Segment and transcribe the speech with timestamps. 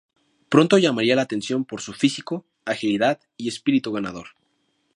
[0.49, 4.29] Pronto llamaría la atención por su físico, agilidad y espíritu ganador.